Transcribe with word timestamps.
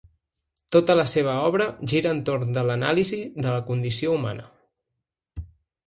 Tota 0.75 0.95
la 0.99 1.03
seva 1.11 1.35
obra 1.51 1.67
gira 1.93 2.15
entorn 2.19 2.55
de 2.57 2.65
l’anàlisi 2.71 3.23
de 3.45 3.49
la 3.59 3.63
condició 3.71 4.19
humana. 4.19 4.53